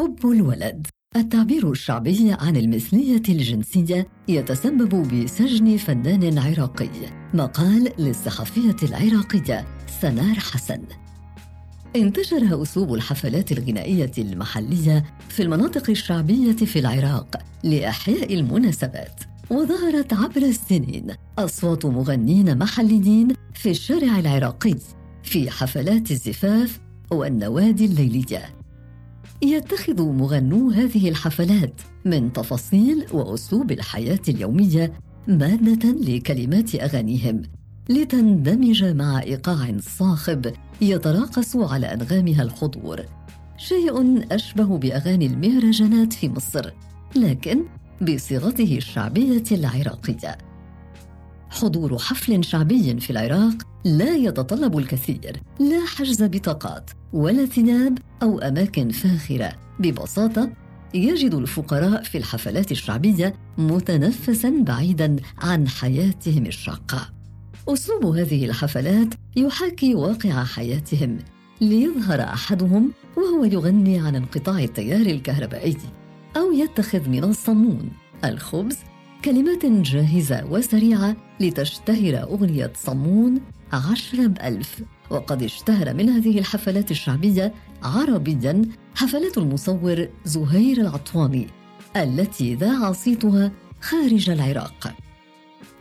حب 0.00 0.26
الولد. 0.26 0.86
التعبير 1.16 1.70
الشعبي 1.70 2.36
عن 2.40 2.56
المثلية 2.56 3.22
الجنسية 3.28 4.06
يتسبب 4.28 5.08
بسجن 5.08 5.76
فنان 5.76 6.38
عراقي. 6.38 6.88
مقال 7.34 7.92
للصحفية 7.98 8.76
العراقية 8.82 9.66
سنار 10.00 10.34
حسن. 10.34 10.82
انتشر 11.96 12.62
أسلوب 12.62 12.94
الحفلات 12.94 13.52
الغنائية 13.52 14.10
المحلية 14.18 15.04
في 15.28 15.42
المناطق 15.42 15.90
الشعبية 15.90 16.56
في 16.56 16.78
العراق 16.78 17.42
لإحياء 17.64 18.34
المناسبات. 18.34 19.20
وظهرت 19.50 20.12
عبر 20.12 20.42
السنين 20.42 21.06
أصوات 21.38 21.86
مغنين 21.86 22.58
محليين 22.58 23.28
في 23.54 23.70
الشارع 23.70 24.18
العراقي 24.18 24.76
في 25.22 25.50
حفلات 25.50 26.10
الزفاف 26.10 26.80
والنوادي 27.10 27.84
الليلية. 27.84 28.59
يتخذ 29.42 30.02
مغنو 30.02 30.70
هذه 30.70 31.08
الحفلات 31.08 31.80
من 32.04 32.32
تفاصيل 32.32 33.06
وأسلوب 33.12 33.72
الحياة 33.72 34.20
اليومية 34.28 34.92
مادة 35.28 35.90
لكلمات 35.90 36.74
أغانيهم 36.74 37.42
لتندمج 37.88 38.84
مع 38.84 39.22
إيقاع 39.22 39.76
صاخب 39.80 40.52
يتراقص 40.80 41.56
على 41.56 41.86
أنغامها 41.86 42.42
الحضور 42.42 43.00
شيء 43.56 44.24
أشبه 44.34 44.78
بأغاني 44.78 45.26
المهرجانات 45.26 46.12
في 46.12 46.28
مصر 46.28 46.70
لكن 47.16 47.64
بصيغته 48.02 48.76
الشعبية 48.76 49.44
العراقية. 49.52 50.49
حضور 51.50 51.98
حفل 51.98 52.44
شعبي 52.44 53.00
في 53.00 53.10
العراق 53.10 53.54
لا 53.84 54.16
يتطلب 54.16 54.78
الكثير 54.78 55.40
لا 55.60 55.86
حجز 55.86 56.22
بطاقات 56.22 56.90
ولا 57.12 57.46
ثياب 57.46 57.98
أو 58.22 58.38
أماكن 58.38 58.90
فاخرة. 58.90 59.52
ببساطة 59.78 60.50
يجد 60.94 61.34
الفقراء 61.34 62.02
في 62.02 62.18
الحفلات 62.18 62.72
الشعبية 62.72 63.34
متنفسا 63.58 64.64
بعيدا 64.66 65.16
عن 65.38 65.68
حياتهم 65.68 66.46
الشاقة. 66.46 67.10
أسلوب 67.68 68.06
هذه 68.06 68.44
الحفلات 68.44 69.14
يحاكي 69.36 69.94
واقع 69.94 70.44
حياتهم 70.44 71.18
ليظهر 71.60 72.20
أحدهم 72.20 72.92
وهو 73.16 73.44
يغني 73.44 73.98
عن 73.98 74.16
انقطاع 74.16 74.58
التيار 74.58 75.00
الكهربائي 75.00 75.76
أو 76.36 76.52
يتخذ 76.52 77.08
من 77.08 77.24
الصمون 77.24 77.90
الخبز 78.24 78.76
كلمات 79.24 79.66
جاهزة 79.66 80.44
وسريعة 80.50 81.16
لتشتهر 81.40 82.22
أغنية 82.22 82.72
صمون 82.76 83.40
عشرة 83.72 84.26
بألف. 84.26 84.82
وقد 85.10 85.42
اشتهر 85.42 85.94
من 85.94 86.08
هذه 86.08 86.38
الحفلات 86.38 86.90
الشعبية 86.90 87.54
عربيا 87.82 88.62
حفلات 88.94 89.38
المصور 89.38 90.08
زهير 90.24 90.80
العطواني 90.80 91.46
التي 91.96 92.54
ذاع 92.54 92.92
صيتها 92.92 93.52
خارج 93.80 94.30
العراق. 94.30 94.94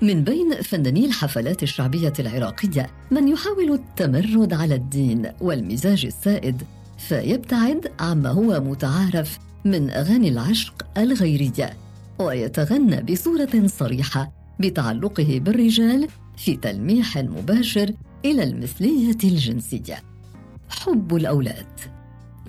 من 0.01 0.23
بين 0.23 0.61
فناني 0.61 1.05
الحفلات 1.05 1.63
الشعبية 1.63 2.13
العراقية 2.19 2.89
من 3.11 3.27
يحاول 3.27 3.71
التمرد 3.71 4.53
على 4.53 4.75
الدين 4.75 5.31
والمزاج 5.41 6.05
السائد 6.05 6.63
فيبتعد 6.97 7.91
عما 7.99 8.29
هو 8.29 8.59
متعارف 8.59 9.39
من 9.65 9.89
أغاني 9.89 10.29
العشق 10.29 10.85
الغيرية. 10.97 11.88
ويتغنى 12.19 13.03
بصورة 13.03 13.67
صريحة 13.67 14.31
بتعلقه 14.59 15.39
بالرجال 15.45 16.07
في 16.37 16.55
تلميح 16.55 17.17
مباشر 17.17 17.91
إلى 18.25 18.43
المثلية 18.43 19.17
الجنسية. 19.23 20.03
حب 20.69 21.15
الأولاد. 21.15 21.79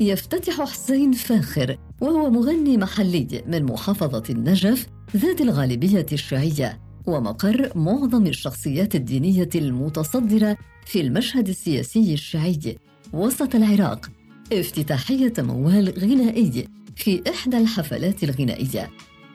يفتتح 0.01 0.61
حسين 0.61 1.13
فاخر 1.13 1.79
وهو 2.01 2.31
مغني 2.31 2.77
محلي 2.77 3.43
من 3.47 3.65
محافظة 3.65 4.23
النجف 4.31 4.87
ذات 5.17 5.41
الغالبية 5.41 6.07
الشيعيه 6.13 6.81
ومقر 7.07 7.73
معظم 7.75 8.27
الشخصيات 8.27 8.95
الدينية 8.95 9.49
المتصدرة 9.55 10.57
في 10.87 11.01
المشهد 11.01 11.49
السياسي 11.49 12.15
الشيعي 12.15 12.79
وسط 13.13 13.55
العراق. 13.55 14.11
افتتاحية 14.53 15.33
موال 15.39 15.95
غنائي 15.99 16.69
في 16.97 17.23
إحدى 17.31 17.59
الحفلات 17.59 18.25
الغنائية. 18.25 18.91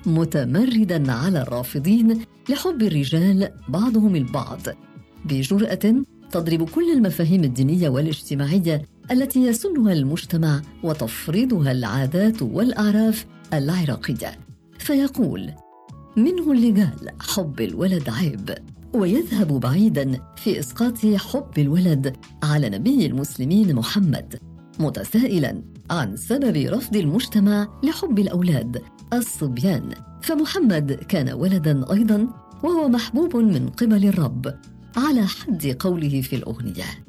متمردا 0.07 1.11
على 1.11 1.41
الرافضين 1.41 2.21
لحب 2.49 2.81
الرجال 2.81 3.51
بعضهم 3.69 4.15
البعض. 4.15 4.61
بجرأة 5.25 5.95
تضرب 6.31 6.69
كل 6.69 6.91
المفاهيم 6.91 7.43
الدينية 7.43 7.89
والاجتماعية 7.89 8.81
التي 9.11 9.39
يسنها 9.39 9.93
المجتمع 9.93 10.61
وتفرضها 10.83 11.71
العادات 11.71 12.41
والأعراف 12.41 13.25
العراقية. 13.53 14.31
فيقول 14.79 15.51
منه 16.17 16.51
اللي 16.51 16.71
قال 16.71 17.09
حب 17.19 17.61
الولد 17.61 18.09
عيب 18.09 18.55
ويذهب 18.93 19.59
بعيدا 19.59 20.21
في 20.35 20.59
إسقاط 20.59 20.97
حب 21.05 21.51
الولد 21.57 22.15
على 22.43 22.69
نبي 22.69 23.05
المسلمين 23.05 23.75
محمد 23.75 24.39
متسائلا 24.79 25.61
عن 25.89 26.17
سبب 26.17 26.57
رفض 26.57 26.95
المجتمع 26.95 27.67
لحب 27.83 28.19
الأولاد 28.19 28.81
الصبيان. 29.13 29.89
فمحمد 30.21 30.93
كان 30.93 31.29
ولدا 31.29 31.91
أيضا 31.91 32.27
وهو 32.63 32.87
محبوب 32.87 33.35
من 33.35 33.69
قبل 33.69 34.05
الرب 34.05 34.55
على 34.97 35.27
حد 35.27 35.75
قوله 35.79 36.21
في 36.21 36.35
الأغنية. 36.35 37.05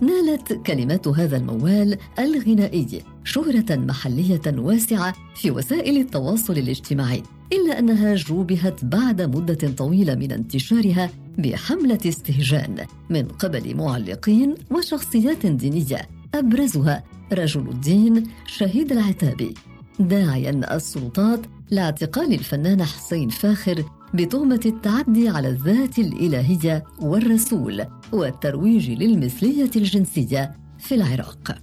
نالت 0.00 0.52
كلمات 0.52 1.08
هذا 1.08 1.36
الموال 1.36 1.98
الغنائي 2.18 3.02
شهرة 3.24 3.76
محلية 3.76 4.40
واسعة 4.46 5.14
في 5.34 5.50
وسائل 5.50 5.96
التواصل 5.96 6.52
الاجتماعي 6.52 7.22
إلا 7.52 7.78
أنها 7.78 8.14
جوبهت 8.14 8.84
بعد 8.84 9.22
مدة 9.22 9.70
طويلة 9.76 10.14
من 10.14 10.32
انتشارها 10.32 11.10
بحملة 11.38 11.98
استهجان 12.06 12.86
من 13.10 13.28
قبل 13.28 13.76
معلقين 13.76 14.54
وشخصيات 14.70 15.46
دينية 15.46 16.17
أبرزها 16.34 17.04
رجل 17.32 17.68
الدين 17.68 18.22
شهيد 18.46 18.92
العتابي 18.92 19.54
داعيا 19.98 20.76
السلطات 20.76 21.40
لاعتقال 21.70 22.32
الفنان 22.32 22.84
حسين 22.84 23.28
فاخر 23.28 23.84
بتهمة 24.14 24.60
التعدي 24.66 25.28
على 25.28 25.48
الذات 25.48 25.98
الإلهية 25.98 26.84
والرسول 27.00 27.84
والترويج 28.12 28.90
للمثلية 28.90 29.70
الجنسية 29.76 30.56
في 30.78 30.94
العراق. 30.94 31.58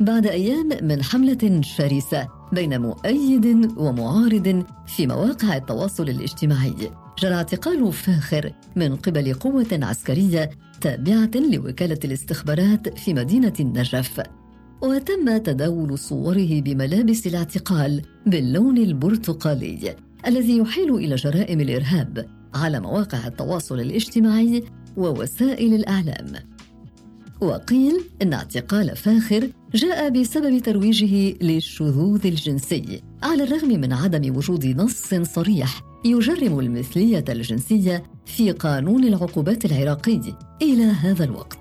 بعد 0.00 0.26
أيام 0.26 0.68
من 0.82 1.02
حملة 1.02 1.60
شرسة 1.60 2.28
بين 2.52 2.80
مؤيد 2.80 3.72
ومعارض 3.76 4.64
في 4.86 5.06
مواقع 5.06 5.56
التواصل 5.56 6.08
الاجتماعي 6.08 6.90
جرى 7.18 7.34
اعتقال 7.34 7.92
فاخر 7.92 8.52
من 8.76 8.96
قبل 8.96 9.34
قوة 9.34 9.66
عسكرية 9.72 10.50
تابعة 10.80 11.30
لوكالة 11.34 11.98
الاستخبارات 12.04 12.98
في 12.98 13.14
مدينة 13.14 13.52
النجف. 13.60 14.22
وتم 14.82 15.36
تداول 15.38 15.98
صوره 15.98 16.60
بملابس 16.60 17.26
الاعتقال 17.26 18.02
باللون 18.26 18.78
البرتقالي 18.78 19.96
الذي 20.26 20.58
يحيل 20.58 20.94
إلى 20.94 21.14
جرائم 21.14 21.60
الإرهاب 21.60 22.26
على 22.54 22.80
مواقع 22.80 23.26
التواصل 23.26 23.80
الاجتماعي 23.80 24.64
ووسائل 24.96 25.74
الإعلام. 25.74 26.32
وقيل 27.40 28.00
إن 28.22 28.32
اعتقال 28.32 28.96
فاخر 28.96 29.50
جاء 29.74 30.08
بسبب 30.08 30.58
ترويجه 30.58 31.36
للشذوذ 31.42 32.26
الجنسي. 32.26 33.02
على 33.22 33.44
الرغم 33.44 33.68
من 33.68 33.92
عدم 33.92 34.36
وجود 34.36 34.66
نص 34.66 35.14
صريح 35.14 35.80
يجرم 36.04 36.60
المثلية 36.60 37.24
الجنسية 37.28 38.02
في 38.26 38.52
قانون 38.52 39.04
العقوبات 39.04 39.64
العراقي 39.64 40.20
إلى 40.62 40.82
هذا 40.84 41.24
الوقت 41.24 41.58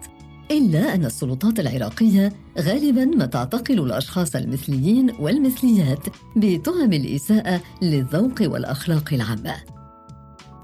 إلا 0.51 0.95
أن 0.95 1.05
السلطات 1.05 1.59
العراقية 1.59 2.33
غالبا 2.59 3.05
ما 3.05 3.25
تعتقل 3.25 3.79
الأشخاص 3.79 4.35
المثليين 4.35 5.11
والمثليات 5.19 5.99
بتهم 6.35 6.93
الإساءة 6.93 7.61
للذوق 7.81 8.41
والأخلاق 8.41 9.13
العامة. 9.13 9.55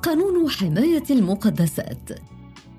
قانون 0.03 0.49
حماية 0.49 1.03
المقدسات 1.11 2.09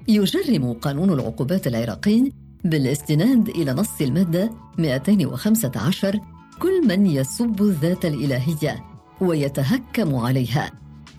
يجرم 0.08 0.72
قانون 0.72 1.12
العقوبات 1.12 1.66
العراقي 1.66 2.32
بالاستناد 2.64 3.48
إلى 3.48 3.72
نص 3.72 4.00
المادة 4.00 4.50
215 4.78 6.20
كل 6.64 6.88
من 6.88 7.06
يسب 7.06 7.62
الذات 7.62 8.04
الإلهية 8.04 8.84
ويتهكم 9.20 10.14
عليها. 10.14 10.70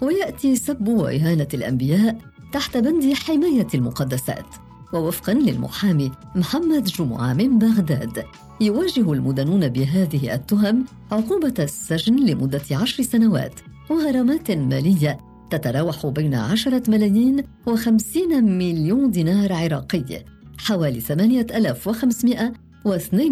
ويأتي 0.02 0.56
سب 0.56 0.88
وإهانة 0.88 1.48
الأنبياء 1.54 2.18
تحت 2.54 2.78
بند 2.78 3.14
حماية 3.14 3.68
المقدسات. 3.74 4.46
ووفقا 4.94 5.34
للمحامي 5.34 6.12
محمد 6.36 6.84
جمعة 6.84 7.34
من 7.34 7.60
بغداد 7.60 8.24
يواجه 8.62 9.14
المدنون 9.14 9.68
بهذه 9.68 10.34
التهم 10.34 10.86
عقوبة 11.12 11.54
السجن 11.60 12.26
لمدة 12.26 12.62
عشر 12.72 13.04
سنوات 13.04 13.60
وغرامات 13.90 14.52
مالية 14.52 15.20
تتراوح 15.50 16.06
بين 16.08 16.36
عشرة 16.36 16.84
ملايين 16.88 17.44
وخمسين 17.68 18.58
مليون 18.58 19.12
دينار 19.12 19.54
عراقي 19.54 20.26
حوالي 20.58 21.00
8500 21.00 22.65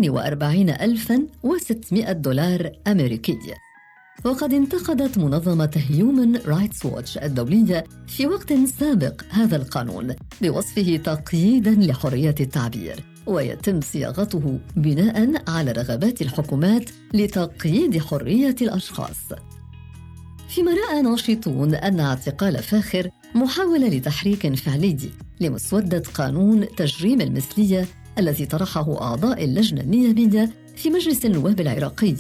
وأربعين 0.10 0.70
ألفا 0.70 1.28
وستمائة 1.44 2.12
دولار 2.12 2.72
أمريكي. 2.88 3.38
وقد 4.26 4.54
انتقدت 4.54 5.18
منظمة 5.18 5.72
Human 5.90 6.48
رايتس 6.48 6.86
ووتش 6.86 7.18
الدولية 7.18 7.84
في 8.08 8.28
وقت 8.28 8.54
سابق 8.54 9.22
هذا 9.30 9.56
القانون 9.56 10.16
بوصفه 10.42 10.98
تقييدا 10.98 11.72
لحرية 11.72 12.36
التعبير 12.40 13.04
ويتم 13.26 13.82
صياغته 13.82 14.60
بناء 14.76 15.44
على 15.48 15.72
رغبات 15.72 16.22
الحكومات 16.22 16.90
لتقييد 17.14 17.98
حرية 17.98 18.56
الأشخاص. 18.62 19.20
فيما 20.50 20.72
رأى 20.72 21.02
ناشطون 21.02 21.76
أن 21.76 22.00
اعتقال 22.00 22.64
فاخر 22.64 23.10
محاولة 23.36 23.88
لتحريك 23.88 24.56
فعلي 24.56 24.98
لمسودة 25.42 26.04
قانون 26.14 26.68
تجريم 26.76 27.22
المثلية 27.22 27.88
الذي 28.18 28.46
طرحه 28.46 29.02
أعضاء 29.02 29.44
اللجنة 29.44 29.82
النيابية 29.82 30.50
في 30.76 30.90
مجلس 30.90 31.26
النواب 31.26 31.60
العراقي 31.60 32.16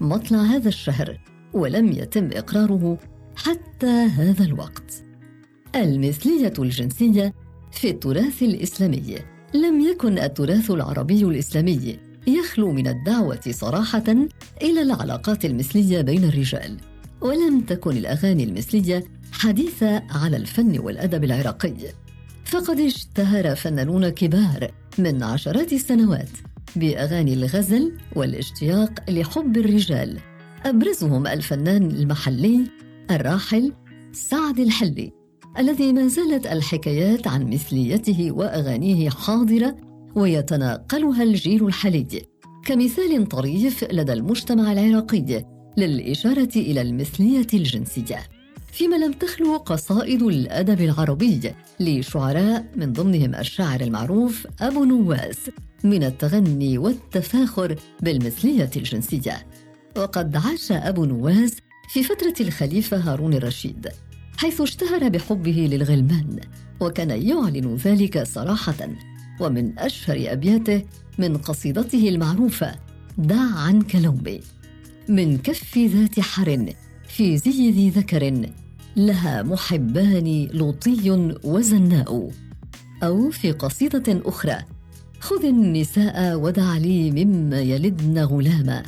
مطلع 0.00 0.38
هذا 0.38 0.68
الشهر 0.68 1.18
ولم 1.52 1.92
يتم 1.92 2.30
إقراره 2.32 2.98
حتى 3.36 3.86
هذا 3.86 4.44
الوقت. 4.44 5.04
المثلية 5.76 6.52
الجنسية 6.58 7.34
في 7.72 7.90
التراث 7.90 8.42
الإسلامي 8.42 9.18
لم 9.54 9.80
يكن 9.80 10.18
التراث 10.18 10.70
العربي 10.70 11.24
الإسلامي 11.24 11.98
يخلو 12.26 12.72
من 12.72 12.88
الدعوة 12.88 13.40
صراحة 13.50 14.04
إلى 14.62 14.82
العلاقات 14.82 15.44
المثلية 15.44 16.00
بين 16.00 16.24
الرجال، 16.24 16.76
ولم 17.20 17.60
تكن 17.60 17.96
الأغاني 17.96 18.44
المثلية 18.44 19.04
حديثة 19.32 20.02
على 20.10 20.36
الفن 20.36 20.78
والأدب 20.78 21.24
العراقي. 21.24 21.74
فقد 22.44 22.80
اشتهر 22.80 23.54
فنانون 23.54 24.08
كبار 24.08 24.70
من 24.98 25.22
عشرات 25.22 25.72
السنوات 25.72 26.28
بأغاني 26.76 27.34
الغزل 27.34 27.92
والاشتياق 28.16 29.10
لحب 29.10 29.56
الرجال. 29.56 30.18
أبرزهم 30.64 31.26
الفنان 31.26 31.90
المحلي 31.90 32.64
الراحل 33.10 33.72
سعد 34.12 34.58
الحلي 34.58 35.12
الذي 35.58 35.92
ما 35.92 36.08
زالت 36.08 36.46
الحكايات 36.46 37.26
عن 37.26 37.50
مثليته 37.50 38.32
وأغانيه 38.32 39.10
حاضرة 39.10 39.76
ويتناقلها 40.14 41.22
الجيل 41.22 41.66
الحالي 41.66 42.22
كمثال 42.66 43.28
طريف 43.28 43.84
لدى 43.92 44.12
المجتمع 44.12 44.72
العراقي 44.72 45.44
للإشارة 45.76 46.52
إلى 46.56 46.82
المثلية 46.82 47.46
الجنسية. 47.54 48.33
فيما 48.74 48.96
لم 48.96 49.12
تخلو 49.12 49.56
قصائد 49.56 50.22
الأدب 50.22 50.80
العربي 50.80 51.52
لشعراء 51.80 52.64
من 52.76 52.92
ضمنهم 52.92 53.34
الشاعر 53.34 53.80
المعروف 53.80 54.46
أبو 54.60 54.84
نواس 54.84 55.50
من 55.84 56.04
التغني 56.04 56.78
والتفاخر 56.78 57.76
بالمثلية 58.00 58.70
الجنسية. 58.76 59.46
وقد 59.96 60.36
عاش 60.36 60.72
أبو 60.72 61.04
نواس 61.04 61.56
في 61.88 62.02
فترة 62.02 62.34
الخليفة 62.40 62.96
هارون 62.96 63.34
الرشيد 63.34 63.88
حيث 64.36 64.60
اشتهر 64.60 65.08
بحبه 65.08 65.68
للغلمان 65.70 66.40
وكان 66.80 67.10
يعلن 67.10 67.76
ذلك 67.76 68.22
صراحة 68.22 68.88
ومن 69.40 69.78
أشهر 69.78 70.32
أبياته 70.32 70.82
من 71.18 71.36
قصيدته 71.36 72.08
المعروفة 72.08 72.74
دع 73.18 73.54
عنك 73.56 73.96
لومي 73.96 74.40
من 75.08 75.38
كف 75.38 75.78
ذات 75.78 76.20
حر 76.20 76.74
في 77.08 77.36
زي 77.36 77.70
ذي 77.70 77.90
ذكر 77.90 78.54
لها 78.96 79.42
محبان 79.42 80.48
لوطي 80.52 81.10
وزناء. 81.44 82.30
أو 83.02 83.30
في 83.30 83.52
قصيدة 83.52 84.20
أخرى 84.26 84.58
خذ 85.20 85.44
النساء 85.44 86.36
ودع 86.36 86.76
لي 86.76 87.24
مما 87.24 87.60
يلدن 87.60 88.18
غلاما. 88.18 88.82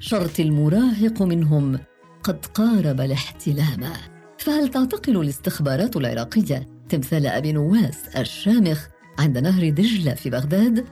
شرط 0.00 0.40
المراهق 0.40 1.22
منهم 1.22 1.78
قد 2.22 2.46
قارب 2.46 3.00
الاحتلام. 3.00 3.92
فهل 4.38 4.68
تعتقل 4.68 5.16
الاستخبارات 5.20 5.96
العراقية 5.96 6.68
تمثال 6.88 7.26
أبي 7.26 7.52
نواس 7.52 8.08
الشامخ 8.16 8.86
عند 9.18 9.38
نهر 9.38 9.68
دجلة 9.68 10.14
في 10.14 10.30
بغداد؟ 10.30 10.84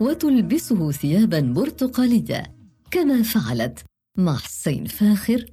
وتلبسه 0.00 0.92
ثيابا 0.92 1.40
برتقالية 1.40 2.42
كما 2.90 3.22
فعلت 3.22 3.84
مع 4.18 4.36
حسين 4.36 4.84
فاخر 4.84 5.46